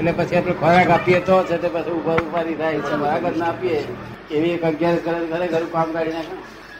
એટલે 0.00 0.12
પછી 0.18 0.36
આપણે 0.36 0.54
ખોરાક 0.60 0.90
આપીએ 0.90 1.20
તો 1.20 1.36
છે 1.48 1.56
તે 1.62 1.68
પછી 1.72 1.92
ઊભા 1.94 2.20
ઉપાડી 2.26 2.54
થાય 2.60 2.78
છે. 2.84 2.92
ખોરાક 3.00 3.24
ના 3.36 3.48
આપીએ, 3.48 3.78
એવી 4.36 4.52
એક 4.56 4.64
અગિયાર 4.68 4.98
કરે 5.04 5.18
ખરેખર 5.32 5.64
કામ 5.74 5.88
કાઢી 5.96 6.16
નાખે. 6.16 6.34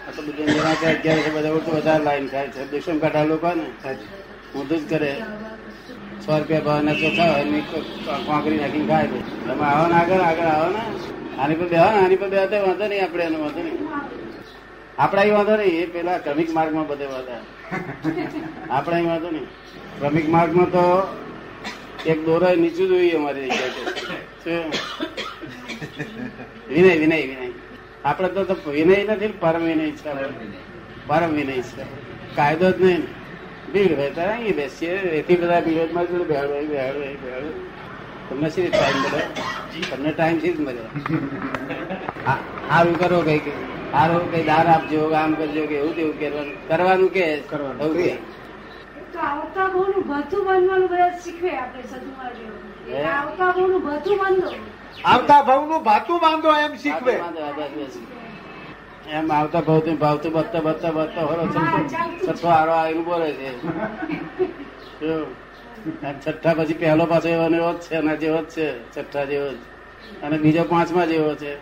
આ 0.07 0.13
તો 0.17 0.21
બધું 0.27 0.47
જેના 0.55 0.77
કે 0.81 0.87
અગિયાર 0.95 1.21
છે, 1.25 1.31
બધા 1.35 1.53
ઉઠું 1.59 1.75
વધારે 1.79 2.03
લાઈન 2.07 2.27
થાય 2.33 2.49
છે. 2.55 2.63
દુષ્મ 2.71 2.97
કાઢા 3.03 3.27
લોકો 3.33 3.51
ને 3.59 3.67
ઊંધું 4.57 4.81
જ 4.81 4.83
કરે. 4.93 5.13
સો 6.23 6.31
રૂપિયા 6.39 6.67
ભાવના 6.67 6.97
ચોખા 7.03 7.29
હોય 7.33 7.45
કોંકરી 8.27 8.59
નાખીને 8.63 8.87
ખાય 8.91 9.07
છે. 9.13 9.21
તમે 9.47 9.65
આવો 9.73 9.87
ને 9.93 9.97
આગળ 10.01 10.23
આગળ 10.31 10.49
આવો 10.55 10.69
ને. 10.77 10.83
આની 11.41 11.57
પર 11.61 11.69
બેહો 11.73 11.89
ને, 11.93 11.99
આની 12.05 12.21
પર 12.23 12.29
બેહો 12.35 12.67
વાંધો 12.67 12.87
નહીં 12.91 13.03
આપણે, 13.05 13.25
એનો 13.29 13.39
વાંધો 13.45 13.63
નહીં. 13.67 13.79
આપણા 14.99 15.25
એ 15.29 15.33
વાંધો 15.39 15.55
નહીં, 15.57 15.77
એ 15.83 15.87
પેલા 15.95 16.19
ક્રમિક 16.25 16.51
માર્ગમાં 16.59 16.87
બધે 16.91 17.07
વાંધા. 17.15 17.43
આપણા 18.77 19.09
વાંધો 19.11 19.31
નહીં. 19.31 19.49
ક્રમિક 20.01 20.27
માર્ગમાં 20.37 20.71
તો 20.77 20.85
એક 22.07 22.25
દોરા 22.25 22.55
નીચું 22.55 22.89
જોઈએ 22.89 23.13
અમારી? 23.13 23.51
વિનય 26.69 26.97
વિનય 26.97 27.17
વિનય. 27.27 27.53
આપડે 28.05 28.29
તો 28.29 28.71
વિનય 28.71 29.05
નથી 29.05 29.29
પરમ 29.29 29.63
વિનય 29.65 29.91
છે 29.91 30.13
પરમ 31.07 31.31
વિનય 31.31 31.63
છે. 31.63 31.83
કાયદો 32.35 32.71
જ 32.71 32.83
નહીં. 32.83 33.03
ભીડ 33.73 33.99
હોય 33.99 34.11
તો 34.11 34.21
અહીં 34.21 34.57
બેસીએ. 34.57 34.91
એથી 34.91 35.37
બધા 35.37 35.61
ભીડમાં 35.61 36.07
જોડે 36.07 36.25
ભેળ 36.25 36.47
હોય 36.47 36.67
ભેળ 36.67 36.97
હોય 36.97 37.15
ભેળ 37.15 37.43
તમને 38.29 38.51
શી 38.51 38.69
ટાઈમ 38.69 38.97
મળે? 39.01 39.23
તમને 39.91 40.13
ટાઈમ 40.13 40.39
શી 40.39 40.53
જ 40.53 40.61
મળે? 40.61 40.83
આ- 42.27 42.43
સારું 42.69 42.99
કરો 42.99 43.23
કઈ 43.23 43.39
સારું 43.91 44.31
કઈ 44.31 44.43
દાર 44.45 44.67
આપજો 44.67 45.11
આમ 45.11 45.35
કરજો 45.35 45.67
કે 45.67 45.75
એવું 45.75 45.97
તેવું 45.97 46.19
કરવાનું. 46.21 46.69
કરવાનું 46.69 47.09
કે? 47.13 47.37
કરવાનું. 47.37 47.89
તો 49.21 49.27
આવતા 49.27 49.69
બહુનું 49.69 50.05
બધું 50.07 50.45
બનવાનું 50.47 50.89
બધા 50.89 51.11
શીખવે 51.25 51.51
આપણે 51.57 51.83
સદુમાં? 51.83 52.33
આવતા 53.15 53.51
બહુનું 53.53 53.83
બધું 53.83 54.19
બાંધો 54.19 54.51
આવતા 55.05 55.41
ભાવનું 55.43 55.83
ભાતું 55.83 56.19
બાંધો 56.21 56.51
એમ 56.57 56.75
શીખવે. 56.77 57.15
એમ 59.11 59.33
આવતા 59.33 59.61
ભાવતું 59.61 59.97
ભાવતું 59.99 60.33
બધતા 60.33 60.61
બધતા 60.61 60.91
બધતા 60.91 61.23
હોરો 61.23 61.45
છઠ્ઠો 61.47 62.49
આરો 62.49 62.73
આવીને 62.73 63.03
બોલે 63.03 63.29
છે. 63.33 63.51
છઠ્ઠા 66.21 66.55
પછી 66.55 66.75
પહેલો 66.75 67.05
પાછો 67.07 67.29
એવો 67.29 67.47
એવો 67.55 67.73
જ 67.73 67.79
છે 67.81 67.97
અને 67.97 68.17
જેવો 68.17 68.41
જ 68.43 68.49
છે 68.49 68.67
છઠ્ઠા 68.95 69.25
જેવો 69.25 69.49
જ. 69.49 69.59
અને 70.23 70.37
બીજો 70.39 70.65
પાંચમા 70.65 71.05
જેવો 71.05 71.35
છે. 71.35 71.53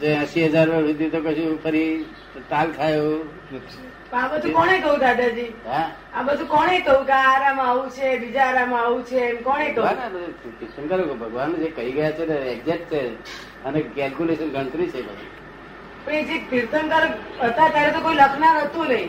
જે 0.00 0.08
એસી 0.22 0.48
હજાર 0.48 0.68
વર્ષ 0.68 0.86
સુધી 0.86 1.10
તો 1.10 1.20
કશું 1.20 1.58
ફરી 1.62 1.90
તાલ 2.50 2.68
ખાય 2.72 2.96
એવું. 2.96 3.22
આ 4.14 4.28
બધું 4.28 4.52
કોણે 4.52 4.80
કહું 4.80 4.98
દાદાજી? 4.98 5.52
હા? 5.66 5.90
આ 6.14 6.22
બધું 6.22 6.48
કોણે 6.48 6.80
કહું 6.80 7.06
કે 7.06 7.12
આરામ 7.12 7.60
આવું 7.60 7.90
છે 7.90 8.18
બીજા 8.18 8.42
આરામ 8.42 8.74
આવું 8.74 9.02
છે 9.04 9.16
એમ 9.16 9.36
કોણે 9.42 9.72
કહું 9.72 9.88
શંકર 10.76 11.04
ભગવાન 11.04 11.54
જે 11.54 11.70
કહી 11.70 11.92
ગયા 11.92 12.10
છે 12.10 12.26
ને 12.26 12.34
એક્ઝેક્ટ 12.34 12.92
છે. 12.92 13.00
અને 13.64 13.80
કેલ્ક્યુલેશન 13.80 14.48
ગણતરી 14.48 14.88
છે 14.88 15.02
બધી. 15.02 15.30
પણ 16.04 16.12
એ 16.12 16.22
જે 16.22 16.38
કીર્તનકાર 16.38 17.04
હતા 17.42 17.68
ત્યારે 17.68 17.92
તો 17.92 18.00
કોઈ 18.00 18.14
લખનાર 18.14 18.56
હતું 18.64 18.86
નહીં. 18.86 19.08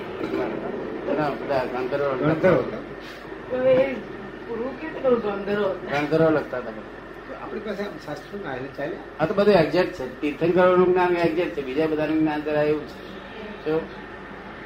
ગણતરો 5.92 6.30
લખતા 6.30 6.58
હતા. 6.58 6.72
આપણી 7.44 7.60
પાસે 7.60 7.84
શાસ્ત્રો 8.06 8.40
ના 8.44 8.50
હાલે 8.50 8.70
ચાલે? 8.78 8.96
આ 9.20 9.26
તો 9.26 9.34
બધું 9.34 9.54
એક્ઝેક્ટ 9.54 9.94
છે. 9.94 10.22
તીર્થંકરો 10.22 10.76
નું 10.76 10.90
જ્ઞાન 10.94 11.18
એક્ઝેક્ટ 11.18 11.56
છે. 11.56 11.62
બીજા 11.62 11.88
બધાનું 11.88 12.20
જ્ઞાન 12.20 12.42
જરા 12.42 12.62
એવું 12.62 12.88
છે. 12.88 14.05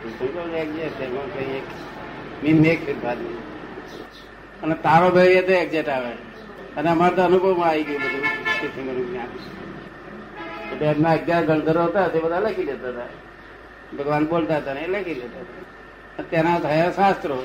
તીર્થંકરો 0.02 0.44
એક્ઝેક્ટ 0.64 1.00
એમાં 1.08 1.30
કઈ 1.36 1.52
એક 1.60 1.68
મીન 2.44 2.66
એક 2.74 2.80
ફેરફાર 2.86 3.18
અને 4.64 4.76
તારો 4.86 5.08
ભાઈ 5.16 5.38
એ 5.40 5.42
તો 5.48 5.54
એક્ઝેક્ટ 5.64 5.90
આવે. 5.96 6.12
અને 6.78 6.90
અમારે 6.92 7.16
તો 7.16 7.22
અનુભવમાં 7.30 7.70
આવી 7.70 7.86
ગયું 7.88 8.02
બધું 8.04 8.24
તીર્થંકરનું 8.60 9.08
જ્ઞાન 9.10 9.32
એટલે 10.72 10.86
એમના 10.94 11.14
અગિયાર 11.20 11.46
ગણધરો 11.50 11.84
હતા 11.90 12.08
તે 12.14 12.20
બધા 12.26 12.44
લખી 12.46 12.68
દેતા 12.70 12.92
હતા. 12.94 13.10
ભગવાન 13.98 14.26
બોલતા 14.32 14.60
હતા 14.62 14.74
ને 14.74 14.82
એ 14.88 14.92
લખી 14.96 15.18
દેતા 15.22 15.44
હતા. 15.46 16.26
તેના 16.32 16.60
થયા 16.66 16.92
શાસ્ત્રો. 16.98 17.38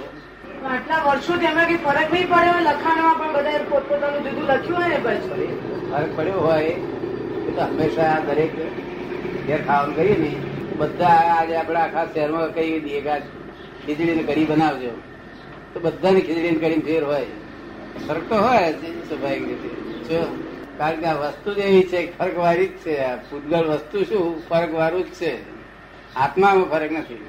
આટલા 0.70 1.00
વર્ષોથી 1.06 1.50
એમાં 1.52 1.68
કઈ 1.70 1.80
ફરક 1.84 2.08
નહીં 2.12 2.28
પડ્યો 2.32 2.60
લખાણમાં 2.68 3.16
પણ 3.20 3.32
બધા 3.36 3.64
પોતપોતાનું 3.70 4.22
જુદું 4.26 4.46
લખ્યું 4.50 4.82
હોય 4.82 4.88
ને 4.88 4.98
પછી 5.04 5.50
ફરક 5.90 6.10
પડ્યો 6.16 6.40
હોય 6.46 6.74
એ 7.48 7.50
તો 7.56 7.62
હંમેશા 7.62 8.16
દરેક 8.26 8.52
જે 9.46 9.56
ખાવાનું 9.66 9.96
કરીએ 9.96 10.18
ને. 10.24 10.30
બધા 10.76 11.06
આજે 11.06 11.56
આપણે 11.56 11.76
આખા 11.76 12.04
શહેરમાં 12.04 12.54
કહી 12.54 12.80
દઈએ 12.80 13.00
કે 13.00 13.10
આ 13.10 13.18
કઢી 14.26 14.44
બનાવજો. 14.44 14.90
તો 15.74 15.80
બધાની 15.80 16.20
ખીચડીને 16.20 16.68
કઢી 16.68 16.80
ફેર 16.80 17.04
હોય. 17.04 17.26
ફરક 18.08 18.28
તો 18.28 18.34
હોય 18.34 18.72
સ્વાભાવિક 18.72 19.48
રીતે. 19.48 19.68
જો, 20.08 20.38
કારણ 20.78 20.96
કે 20.96 21.06
આ 21.06 21.14
વસ્તુ 21.14 21.54
જ 21.54 21.58
એવી 21.58 21.82
છે 21.82 22.18
ફરક 22.18 22.38
વાળી 22.38 22.66
જ 22.66 22.70
છે. 22.70 22.98
આ 22.98 23.16
પૂતગળ 23.16 23.66
વસ્તુ 23.66 24.04
શું? 24.04 24.48
ફરક 24.48 24.74
વાળું 24.74 25.04
જ 25.04 25.06
છે. 25.06 25.38
આત્મામાં 26.14 26.64
ફરક 26.64 26.92
નથી. 26.92 27.26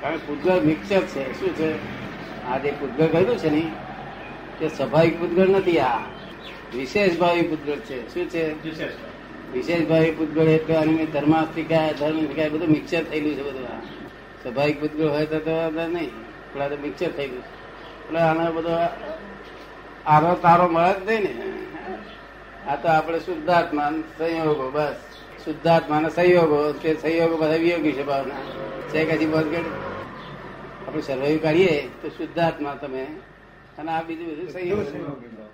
કારણ 0.00 0.16
કે 0.16 0.26
પૂતગળ 0.26 0.60
મિક્સર 0.60 1.00
છે. 1.00 1.40
શું 1.40 1.54
છે? 1.54 1.72
આ 2.46 2.58
જે 2.58 2.70
પૂતગળ 2.70 3.06
કહ્યું 3.06 3.38
છે 3.38 3.50
ને 3.50 3.70
તે 4.58 4.68
સ્વાભાવિક 4.68 5.20
પૂતગળ 5.20 5.48
નથી 5.48 5.78
આ. 5.78 5.98
વિશેષ 6.74 7.18
ભાવી 7.18 7.42
પૂતગળ 7.42 7.74
છે. 7.74 8.14
શું 8.14 8.30
છે? 8.30 8.62
વિશેષ 8.62 8.92
ભાવી 9.90 10.16
પૂતગળ 10.18 10.48
એટલે 10.48 10.74
અનિમિત 10.76 11.10
ધર્માસ્તિકા 11.12 11.86
ધર્મિકા 12.00 12.48
બધું 12.52 12.70
મિક્સર 12.70 13.02
થયેલું 13.10 13.34
છે 13.36 13.42
બધું 13.42 13.66
સ્વાભાવિક 14.42 14.76
પૂતગળ 14.80 15.08
હોય 15.08 15.26
તો 15.26 15.38
નહીં, 15.94 16.12
પણ 16.52 16.62
આ 16.62 16.68
તો 16.68 16.76
મિક્સર 16.76 17.10
થયેલું 17.16 17.42
છે. 17.42 17.50
એટલે 18.04 18.20
આનો 18.20 18.52
બધો 18.52 18.74
આરો 20.06 20.30
તારો 20.44 20.66
મળે 20.68 20.92
જ 20.98 21.08
નહીં 21.08 21.36
ને, 21.40 21.46
આ 22.68 22.76
તો 22.76 22.86
આપણે 22.88 23.18
શુદ્ધાત્મા 23.20 23.90
સંયોગો, 24.18 24.66
બસ. 24.70 24.98
શુદ્ધાત્મા 25.44 26.00
ને 26.00 26.10
સંયોગો, 26.10 26.58
તે 26.82 26.88
સંયોગો 27.02 27.36
બધા 27.36 27.62
વિયોગી 27.64 27.96
છે 27.98 28.04
ભાવના. 28.10 28.42
છે 28.90 28.98
કશી 29.04 29.26
બોધ 29.26 29.48
આપણે 30.86 31.02
સર્વાયુ 31.02 31.40
કાઢીએ 31.44 31.74
તો 32.02 32.06
શુદ્ધાત્મા 32.08 32.76
તમે 32.82 33.02
અને 33.78 33.90
આ 33.90 34.02
બીજું 34.02 34.28
બધું 34.30 34.48
સંયોગ 34.54 34.86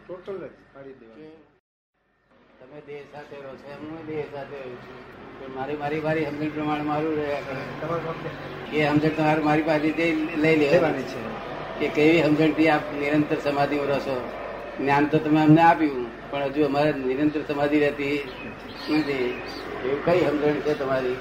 ટોટલ 0.05 0.37
પાડી 0.75 0.97
દેવાનું. 1.01 1.52
તમે 2.63 2.81
દેહ 2.87 3.03
સાથે 3.13 3.37
રહો 3.43 3.53
છો 3.53 3.71
એમ 3.75 3.81
હું 3.85 4.03
દેહ 4.07 4.25
સાથે 4.33 4.57
રહું 4.57 4.77
છું. 4.83 5.55
મારી 5.55 5.77
મારી 5.77 6.01
મારી 6.01 6.25
સમજણ 6.25 6.49
પ્રમાણે 6.49 6.83
મારું 6.83 7.15
રહ્યા 7.17 7.41
કરે. 7.47 7.63
એ 8.79 8.85
સમજણ 8.89 9.15
તમારે 9.17 9.43
મારી 9.43 9.63
પાસેથી 9.63 10.11
લઈ 10.37 10.57
લેવાની 10.57 11.03
છે 11.03 11.23
કે 11.79 11.89
કેવી 11.97 12.23
સમજણથી 12.23 12.69
આપ 12.69 12.85
નિરંતર 13.01 13.39
સમાધિ 13.45 13.77
રહો 13.77 13.99
છો 13.99 14.17
જ્ઞાન 14.79 15.07
તો 15.07 15.19
તમે 15.19 15.41
અમને 15.41 15.63
આપ્યું 15.63 16.31
પણ 16.31 16.43
હજુ 16.43 16.65
અમારે 16.65 16.93
નિરંતર 16.93 17.43
સમાધિ 17.49 17.79
રહેતી 17.79 18.19
નથી. 18.91 19.27
એવું 19.85 20.05
કઈ 20.05 20.21
સમજણ 20.21 20.61
છે 20.67 20.75
તમારી? 20.79 21.17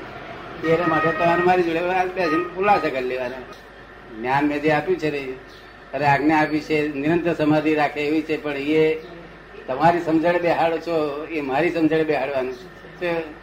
એના 0.68 0.88
માટે 0.88 1.12
તમારે 1.12 1.44
મારી 1.44 1.64
જોડે 1.64 1.82
બેસીને 2.16 2.46
ખુલાસા 2.56 2.90
કરી 2.90 3.10
લેવાના. 3.14 3.44
જ્ઞાન 4.20 4.44
મેં 4.48 4.62
જે 4.62 4.72
આપ્યું 4.72 5.00
છે 5.00 5.10
ને 5.10 5.24
અરે 5.94 6.06
આજ્ઞા 6.06 6.44
આપી 6.44 6.60
છે 6.60 6.78
નિરંતર 6.96 7.34
સમાધિ 7.34 7.76
રાખે 7.76 8.02
એવી 8.02 8.22
છે 8.22 8.38
પણ 8.38 8.58
એ 8.78 8.86
તમારી 9.68 10.00
સમજણ 10.00 10.38
બેહાડો 10.38 10.78
છો 10.78 11.28
એ 11.32 11.42
મારી 11.42 11.70
સમજણ 11.70 12.04
બેહાડવાનું 12.04 12.54
છે. 12.54 13.42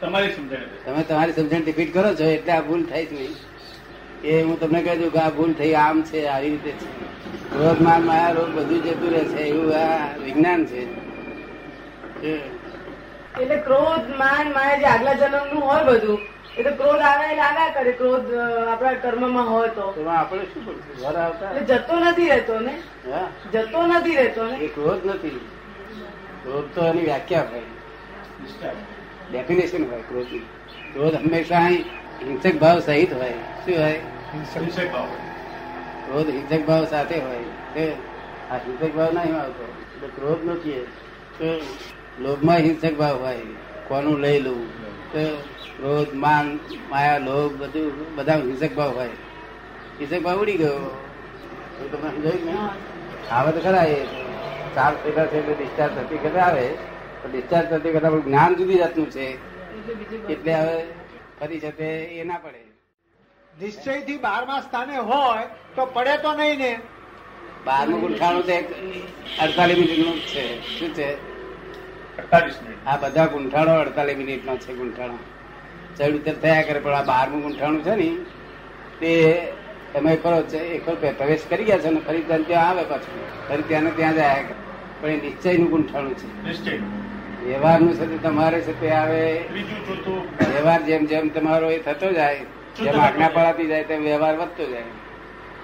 તમારી 0.00 0.32
સમજણ 0.32 0.56
તમે 0.84 1.02
તમારી 1.02 1.32
સમજણ 1.32 1.64
ડિફીટ 1.64 1.94
કરો 1.94 2.14
છો 2.14 2.24
એટલે 2.24 2.52
આ 2.52 2.60
ભૂલ 2.60 2.82
થાય 2.84 3.06
જ 3.06 3.12
નહીં. 3.12 3.34
એ 4.24 4.42
હું 4.42 4.60
તમને 4.60 4.82
કહી 4.82 4.96
દઉં 4.96 5.12
કે 5.12 5.18
આ 5.18 5.30
ભૂલ 5.30 5.52
થઈ 5.52 5.72
આમ 5.72 6.02
છે 6.02 6.26
આવી 6.26 6.50
રીતે 6.50 6.70
છે. 6.70 6.86
ક્રોધ 7.50 7.80
માન 7.80 8.02
માયા 8.02 8.30
રોગ 8.30 8.48
બધું 8.48 8.84
જતું 8.84 9.10
રહે 9.10 9.24
છે 9.24 9.42
એવું 9.42 9.74
આ 9.74 10.16
વિજ્ઞાન 10.24 10.66
છે. 10.66 10.86
છે. 12.22 12.46
એટલે 13.40 13.56
ક્રોધ 13.56 14.08
માન 14.18 14.52
માયા 14.52 14.76
જે 14.76 14.84
આગલા 14.84 15.14
જન્મનું 15.14 15.62
હોય 15.62 15.84
બધું 15.84 16.18
એ 16.58 16.62
તો 16.62 16.70
ક્રોધ 16.70 17.00
આવે 17.00 17.26
એટલે 17.26 17.40
આવ્યા 17.40 17.72
કરે 17.74 17.92
ક્રોધ 17.92 18.34
આપણા 18.72 18.92
કર્મમાં 18.92 19.50
હોય 19.50 19.68
તો. 19.68 20.04
આપણે 20.10 20.44
શું 20.44 20.64
ઘર 20.96 21.16
આવતા? 21.16 21.50
એટલે 21.50 21.64
જતો 21.64 21.98
નથી 21.98 22.28
રહેતો 22.28 22.60
ને? 22.60 22.74
હા. 23.10 23.28
જતો 23.52 23.86
નથી 23.86 24.16
રહેતો 24.16 24.44
ને? 24.44 24.56
એ 24.56 24.66
ક્રોધ 24.66 25.06
નથી. 25.06 25.40
ક્રોધ 26.42 26.64
તો 26.74 26.86
એની 26.86 27.00
વ્યાખ્યા 27.00 27.42
હોય. 27.42 27.62
ડેફિનેશન 29.30 29.90
હોય 29.90 30.00
ક્રોધની. 30.00 30.38
ક્રોધ 30.92 31.14
હંમેશા 31.14 31.58
હિંસક 32.22 32.54
ભાવ 32.60 32.80
સહિત 32.80 33.12
હોય. 33.12 33.30
શું 33.30 33.82
હોય? 33.82 34.00
હિંસક 34.34 34.92
ભાવ. 34.92 35.06
ક્રોધ 36.06 36.28
હિંસક 36.28 36.66
ભાવ 36.66 36.84
સાથે 36.84 37.20
હોય. 37.20 37.90
આ 38.50 38.56
હિંસક 38.56 38.94
ભાવ 38.94 39.12
નહીં 39.12 39.36
આવતો. 39.36 39.64
એટલે 39.94 40.08
ક્રોધ 40.08 40.44
નથી 40.44 40.86
તો 41.38 41.60
લોભમાં 42.18 42.56
હિંસક 42.56 42.94
ભાવ 42.94 43.24
હોય. 43.24 43.38
કોનું 43.88 44.18
લઈ 44.20 44.40
લઉં? 44.40 44.82
તો 45.12 45.36
ક્રોધ 45.76 46.14
માન 46.14 46.58
માયા 46.88 47.18
લોભ 47.18 47.52
બધું 47.52 48.14
બધા 48.14 48.36
હિંસક 48.36 48.74
ભાવ 48.74 48.90
હોય. 48.90 49.08
હિંસક 50.00 50.22
ભાવ 50.22 50.42
ઉડી 50.42 50.52
ગયો. 50.52 51.04
એ 51.84 51.88
તમે 51.88 52.10
સમજાયું 52.10 52.46
ને 52.46 52.56
આવે 53.30 53.52
તો 53.52 53.60
ખરા 53.60 53.82
એ. 53.82 54.04
ચાર 54.74 54.94
પેલા 55.04 55.26
છે 55.26 55.58
ડિસ્ચાર્જ 55.58 55.94
થતી 55.94 56.18
કરતા 56.18 56.40
આવે. 56.40 56.68
તો 57.22 57.28
ડિસ્ચાર્જ 57.32 57.70
થતી 57.70 57.92
કરતા 57.92 58.10
જ્ઞાન 58.10 58.54
જુદી 58.54 58.74
જાતનું 58.74 59.10
છે. 59.10 59.26
એટલે 60.28 60.54
હવે 60.54 60.82
ફરી 61.40 61.60
છે 61.60 61.70
તે 61.70 61.84
એ 61.84 62.24
ના 62.24 62.38
પડે. 62.38 62.66
નિશ્ચયથી 63.62 64.16
બારમા 64.16 64.60
સ્થાને 64.60 64.98
હોય 64.98 65.46
તો 65.76 65.86
પડે 65.86 66.16
તો 66.16 66.32
નહીં 66.32 66.58
ને? 66.58 66.80
બારમું 67.64 68.00
ગુંઠાણું 68.00 68.46
તો 68.46 68.52
એક 68.52 68.70
અડતાલીસ 69.40 69.78
મિનિટનું 69.78 70.20
છે. 70.20 70.78
શું 70.78 70.94
છે? 70.94 71.35
આ 72.86 72.96
બધા 72.96 73.26
ગુંઠાણો 73.26 73.74
અડતાલીસ 73.74 74.16
મિનિટનો 74.16 74.56
છે 74.56 74.74
ગુંઠાણો. 74.74 75.18
ચડ 75.96 76.14
ઉતર 76.14 76.32
થયા 76.32 76.62
કરે 76.62 76.80
પણ 76.80 76.94
આ 76.94 77.02
બારમું 77.02 77.42
ગુંઠાણું 77.42 77.84
છે 77.84 77.94
ને 77.94 78.16
તે 79.00 79.12
તમે 79.94 80.16
કરો 80.16 80.56
એ 80.56 80.78
પ્રવેશ 81.12 81.40
કરી 81.48 81.64
ગયા 81.64 81.78
છે 81.78 81.90
ને 81.90 82.00
ફરી 82.00 82.22
ત્યાં 82.22 82.42
ત્યાં 82.42 82.68
આવે 82.68 82.82
પાછું. 82.82 83.48
ફરી 83.48 83.62
ત્યાં 83.62 83.82
ને 83.82 83.90
ત્યાં 83.90 84.14
જાય. 84.14 84.44
પણ 85.00 85.08
એ 85.08 85.20
નિશ્ચયનું 85.20 85.70
ગુંઠાણું 85.70 86.14
છે. 86.14 86.78
વ્યવહારનું 87.44 87.94
છે 87.94 88.06
તે 88.06 88.18
તમારે 88.18 88.60
છે 88.60 88.80
તે 88.80 88.90
આવે. 88.90 89.44
વ્યવહાર 90.54 90.82
જેમ 90.82 91.04
જેમ 91.04 91.28
તમારો 91.28 91.70
એ 91.70 91.78
થતો 91.78 92.12
જાય 92.12 92.40
જેમ 92.76 93.00
આજ્ઞા 93.00 93.28
પડાતી 93.28 93.66
જાય 93.66 93.84
તેમ 93.84 94.02
વ્યવહાર 94.02 94.36
વધતો 94.36 94.70
જાય. 94.70 94.82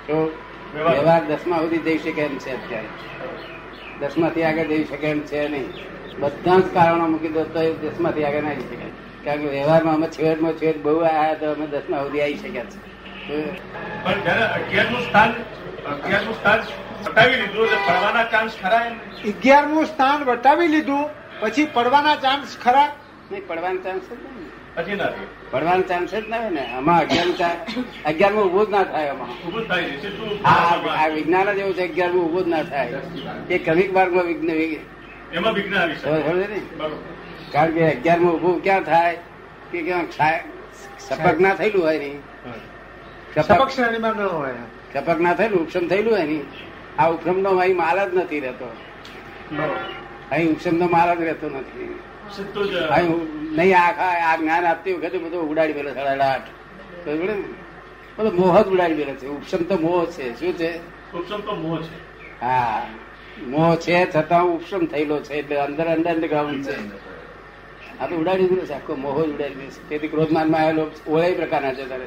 તો 0.06 0.38
વ્યવહાર. 0.74 0.94
વ્યવહાર 0.94 1.24
દસમા 1.24 1.58
સુધી 1.58 1.78
જઈ 1.78 1.98
શકે 1.98 2.22
એમ 2.22 2.38
છે 2.38 2.50
અત્યારે. 2.50 2.88
દસમાથી 4.00 4.42
આગળ 4.42 4.66
જઈ 4.66 4.84
શકે 4.84 5.06
એમ 5.06 5.20
છે 5.20 5.48
નહીં. 5.48 5.68
બધા 6.20 6.58
જ 6.60 6.64
કારણો 6.74 7.06
મૂકી 7.08 7.28
દો 7.28 7.44
તો 7.44 7.60
એ 7.62 7.72
દસમાંથી 7.72 8.24
આગળ 8.24 8.42
ના 8.42 8.54
જઈ 8.54 8.62
શકાય. 8.62 8.92
કારણ 9.24 9.42
કે 9.42 9.48
વ્યવહારમાં 9.48 9.94
અમે 9.94 10.06
છેવટમાં 10.06 10.52
છેવટ 10.52 10.82
બહુ 10.82 10.98
આવ્યા 11.00 11.34
તો 11.34 11.46
અમે 11.52 11.66
દસમાં 11.66 12.00
સુધી 12.04 12.22
આવી 12.22 12.36
શક્યા 12.36 12.66
છે 13.26 13.38
પણ 14.04 14.20
જયારે 14.24 14.44
અગિયારનું 14.58 15.02
સ્થાન 15.08 15.30
અગિયારનું 15.92 16.34
સ્થાન 16.34 16.60
વટાવી 17.04 17.36
લીધું 17.36 17.66
એટલે 17.66 17.78
પડવાના 17.86 18.24
ચાન્સ 18.32 18.52
ખરા 18.62 18.84
અગિયારમું 19.30 19.86
સ્થાન 19.86 20.20
વટાવી 20.24 20.68
લીધું 20.68 21.04
પછી 21.40 21.66
પડવાના 21.66 22.16
ચાન્સ 22.16 22.58
ખરા? 22.64 22.88
નહીં 23.30 23.46
પડવાનો 23.46 23.80
ચાન્સ 23.80 24.04
જ 24.08 24.12
નહીં. 24.12 24.50
પછી 24.76 24.94
ના 24.94 25.10
પડવાનો 25.52 25.82
ચાન્સ 25.82 26.10
જ 26.14 26.28
ના 26.28 26.38
હોય 26.38 26.50
ને. 26.50 26.64
આમાં 26.76 27.00
અગિયાર 27.00 27.56
અગિયારમાં 28.04 28.44
ઉભું 28.44 28.66
જ 28.66 28.70
ના 28.70 28.84
થાય 28.84 29.08
આમાં. 29.08 29.28
ઊભું 29.46 29.68
થાય 29.68 29.82
છે. 29.82 30.16
શું 30.16 30.30
આ 30.44 31.04
આ 31.04 31.08
વિજ્ઞાન 31.08 31.52
જ 31.54 31.58
એવું 31.58 31.74
છે 31.74 31.82
અગિયારમું 31.82 32.24
ઉભું 32.28 32.44
જ 32.44 32.48
ના 32.48 32.62
થાય. 32.62 33.00
એ 33.50 33.58
ક્રમિક 33.58 33.92
માર્ગમાં 33.92 34.24
વિજ્ઞાન 34.24 34.58
એમાં 35.34 35.52
વિઘ્ન 35.52 35.78
આવી 35.78 35.94
શકે. 35.94 36.10
કારણ 37.52 37.70
કે 37.70 37.94
અગિયારમાં 37.94 38.32
ઉભું 38.32 38.62
ક્યાં 38.62 38.80
થાય 38.80 39.18
કે 39.70 39.82
ક્યાં 39.82 40.06
ખાય- 40.06 40.42
સપક 41.00 41.40
ના 41.40 41.54
થયેલું 41.54 41.84
હોય 41.84 41.98
નહીં. 41.98 42.18
સપક 43.42 43.68
શ્રેણીમાં 43.68 44.12
ન 44.12 44.20
હોય. 44.20 44.54
સપક 44.94 45.20
ના 45.20 45.34
થયેલું 45.34 45.60
ઉપસમ 45.60 45.88
થયેલું 45.88 46.12
હોય 46.12 46.26
નહીં. 46.26 46.42
આ 46.98 47.10
ઉપસમ 47.10 47.40
નો 47.40 47.50
અહીં 47.50 47.76
માલ 47.76 48.10
જ 48.10 48.14
નથી 48.14 48.40
રહેતો. 48.40 48.76
અહીં 50.30 50.50
ઉપસમ 50.50 50.76
નો 50.76 50.86
માલ 50.86 51.14
જ 51.14 51.22
રહેતો 51.22 51.48
નથી. 51.48 52.00
નહીં 53.56 53.78
આખા 53.78 54.32
આ 54.32 54.36
જ્ઞાન 54.36 54.64
આપતી 54.64 54.92
વખતે 54.92 55.18
બધું 55.18 55.50
ઉડાડી 55.50 55.72
પેલો 55.72 55.90
સડાડાટ 55.90 56.40
બધો 58.18 58.30
મોહ 58.30 58.62
જ 58.62 58.66
ઉડાડી 58.66 58.94
પેલો 58.94 59.14
છે. 59.14 59.26
ઉપસમ 59.26 59.58
તો 59.58 59.76
મોહ 59.76 60.06
છે. 60.06 60.40
શું 60.40 60.52
છે? 60.52 60.78
ઉપસમ 61.12 61.40
તો 61.40 61.54
મોહ 61.54 61.82
છે. 61.82 61.94
હા. 62.40 62.86
મોહ 63.36 63.76
છે 63.76 64.06
છતાં 64.10 64.44
ઉપશમ 64.44 64.86
થયેલો 64.86 65.20
છે 65.20 65.34
એટલે 65.34 65.56
અંદર 65.60 65.86
અંદર 65.86 66.10
અંડરગ્રાઉન્ડ 66.10 66.64
છે. 66.66 66.76
આ 68.00 68.06
તો 68.06 68.14
ઉડાડી 68.16 68.46
દીધું 68.46 68.66
છે 68.66 68.74
આખો 68.74 68.94
મોહ 68.94 69.16
જ 69.24 69.28
ઉડાડી 69.34 69.54
દીધો 69.54 69.70
છે. 69.70 69.88
તેથી 69.88 70.08
ક્રોધમાનમાં 70.08 70.62
આવેલો 70.62 70.90
ઓળાઈ 71.06 71.34
પ્રકારના 71.34 71.74
છે 71.74 71.84
તારે 71.88 72.06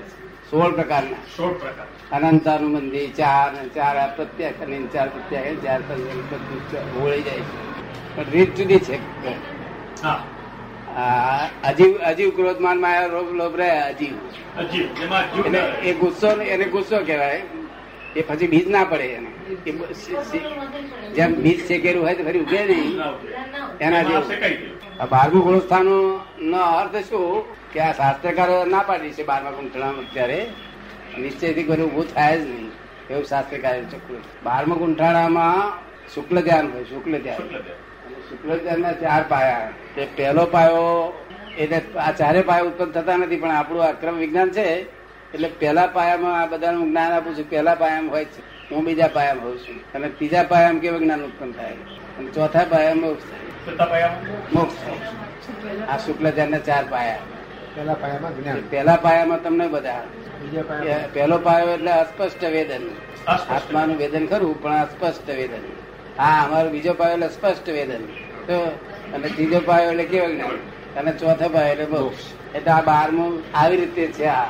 સોળ 0.51 0.71
પ્રકારના. 0.71 1.21
સોળ 1.37 1.53
પ્રકાર. 1.53 1.87
અનંતાનું 2.11 2.71
મંદિર 2.71 3.09
ચાર 3.17 3.51
ચાર 3.75 3.95
અને 3.97 4.77
ચાર 4.93 5.09
પ્રત્યેક 5.09 5.63
ચાર 5.63 5.81
પ્રત્યેક 5.81 7.03
ઓળી 7.03 7.21
જાય 7.21 7.43
છે. 7.49 7.57
પણ 8.15 8.31
રીત 8.31 8.55
જુદી 8.55 8.79
છે. 8.79 8.99
અજીવ 11.63 11.97
અજીવ 11.97 12.29
ક્રોધમાનમાં 12.35 13.09
લોભ 13.09 13.31
લોભ 13.33 13.55
રહે 13.55 13.69
અજીવ. 13.69 14.15
એટલે 15.45 15.61
એ 15.83 15.93
ગુસ્સો 15.93 16.27
એને 16.41 16.65
ગુસ્સો 16.65 16.97
કહેવાય. 17.05 17.41
એ 18.15 18.21
પછી 18.21 18.47
બીજ 18.47 18.67
ના 18.69 18.83
પડે 18.83 19.03
એને. 19.03 19.31
જેમ 21.15 21.35
બીજ 21.35 21.67
શેકેલું 21.67 22.03
હોય 22.05 22.15
તો 22.15 22.23
ફરી 22.23 22.39
ઉગે 22.39 22.65
નહીં. 22.65 22.99
એના 23.81 24.03
જેવું. 24.03 24.31
આ 24.99 25.05
બારમું 25.05 25.43
ગુણસ્થાનો 25.43 26.19
નો 26.39 26.57
અર્થ 26.57 26.95
શું? 26.95 27.45
કે 27.73 27.79
આ 27.79 27.91
શાસ્ત્રકારો 27.91 28.65
ના 28.65 28.81
પાડી 28.81 29.11
છે 29.11 29.23
બારમા 29.23 29.51
ગુંઠાણા 29.51 29.87
અત્યારે. 29.87 30.39
નિશ્ચયથી 31.19 31.63
કોઈ 31.63 31.77
ઉભું 31.77 32.13
થાય 32.13 32.39
જ 32.39 32.43
નહીં. 32.49 32.71
એવું 33.09 33.23
શાસ્ત્રકાર 33.23 33.83
ચોખ્ખું 33.83 34.17
બારમા 34.43 34.75
ગુંઠાણામાં 34.75 35.85
શુક્લ 36.15 36.41
ધ્યાન 36.41 36.71
હોય 36.73 36.83
શુક્લ 36.83 37.19
ધ્યાન. 37.19 37.49
શુક્લ 38.29 38.57
ધ્યાનના 38.57 38.91
ચાર 38.91 39.23
પાયા. 39.29 39.69
તે 39.95 40.07
પહેલો 40.15 40.45
પાયો 40.45 41.13
એટલે 41.57 41.99
આ 41.99 42.11
ચારે 42.11 42.41
પાયા 42.41 42.63
ઉત્પન્ન 42.63 42.91
થતા 42.91 43.17
નથી 43.17 43.35
પણ 43.35 43.51
આપણું 43.51 43.83
આ 43.83 43.91
ક્રમ 43.91 44.15
વિજ્ઞાન 44.17 44.49
છે 44.49 44.67
એટલે 45.35 45.47
પહેલા 45.47 45.87
પાયામાં 45.87 46.41
આ 46.41 46.45
બધાનું 46.45 46.89
જ્ઞાન 46.89 47.11
આપું 47.11 47.37
છું. 47.37 47.49
પહેલા 47.49 47.75
પાયામાં 47.75 48.11
હોય 48.11 48.25
છે. 48.25 48.69
હું 48.69 48.85
બીજા 48.85 49.07
પાયામાં 49.07 49.45
હોઉં 49.45 49.57
છું. 49.57 49.93
અને 49.93 50.09
ત્રીજા 50.09 50.43
પાયામાં 50.43 50.81
કેવું 50.81 50.99
જ્ઞાન 50.99 51.23
ઉત્પન્ન 51.23 51.51
થાય? 51.51 51.71
અને 52.19 52.31
ચોથા 52.31 52.65
પાયામાં 52.69 53.09
મોક્ષ 53.09 53.23
થાય. 53.89 54.09
મોક્ષ 54.53 54.75
થાય. 54.75 55.77
આ 55.87 55.97
શુક્લ 55.97 56.31
ધ્યાનના 56.31 56.57
ચાર 56.57 56.83
પાયા. 56.89 57.17
પહેલા 57.75 57.93
પાયામાં 57.93 58.37
જ્ઞાન. 58.37 58.61
પહેલા 58.69 58.95
પાયામાં 58.95 59.43
તમને 59.43 59.67
બધા. 59.67 60.03
બીજા 60.41 60.61
કે 60.61 60.67
પાયામાં 60.67 61.13
પહેલો 61.13 61.37
પાયો 61.37 61.69
એટલે 61.69 61.91
અસ્પષ્ટ 61.91 62.43
વેદન. 62.43 62.81
આત્માનું 63.27 63.97
વેદન 63.97 64.27
ખરું 64.27 64.63
પણ 64.63 64.71
અસ્પષ્ટ 64.71 65.29
વેદન. 65.29 65.61
હા 66.17 66.45
અમારો 66.45 66.69
બીજો 66.69 66.93
પાયો 66.93 67.13
એટલે 67.13 67.29
સ્પષ્ટ 67.29 67.69
વેદન. 67.69 68.05
તો 68.47 68.79
અને 69.13 69.27
ત્રીજો 69.27 69.59
પાયો 69.65 69.91
એટલે 69.91 70.03
કેવો 70.03 70.27
જ્ઞાન? 70.27 70.57
અને 70.97 71.11
ચોથો 71.11 71.49
પાયો 71.49 71.71
એટલે 71.71 71.85
મોક્ષ. 71.85 72.23
એટલે 72.55 72.71
આ 72.71 72.81
બારમું 72.81 73.43
આવી 73.57 73.77
રીતે 73.77 74.07
છે 74.07 74.25
આ. 74.25 74.45